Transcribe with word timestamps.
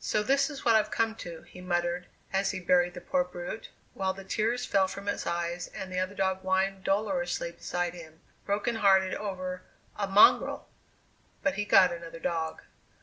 "So 0.00 0.22
this 0.22 0.48
is 0.48 0.64
what 0.64 0.74
I've 0.74 0.90
come 0.90 1.14
to!" 1.16 1.42
he 1.42 1.60
muttered 1.60 2.06
as 2.32 2.50
he 2.52 2.60
buried 2.60 2.94
the 2.94 3.02
poor 3.02 3.24
brute, 3.24 3.68
while 3.92 4.14
the 4.14 4.24
tears 4.24 4.64
fell 4.64 4.88
from 4.88 5.04
his 5.06 5.26
eyes 5.26 5.68
and 5.68 5.92
the 5.92 5.98
other 6.00 6.14
dog 6.14 6.40
whined 6.40 6.82
dolorously 6.82 7.52
beside 7.52 7.92
him 7.92 8.22
"broken 8.46 8.76
hearted 8.76 9.12
over 9.14 9.64
a 9.94 10.06
mongrel!" 10.06 10.70
But 11.42 11.56
he 11.56 11.66
got 11.66 11.92
another 11.92 12.20
dog! 12.20 12.62